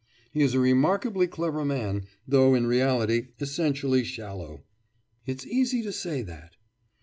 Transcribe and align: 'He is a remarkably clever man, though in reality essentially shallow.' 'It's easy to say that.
'He 0.31 0.41
is 0.41 0.55
a 0.55 0.59
remarkably 0.59 1.27
clever 1.27 1.63
man, 1.63 2.07
though 2.27 2.55
in 2.55 2.65
reality 2.65 3.27
essentially 3.39 4.03
shallow.' 4.03 4.63
'It's 5.27 5.45
easy 5.45 5.83
to 5.83 5.91
say 5.91 6.23
that. 6.23 6.55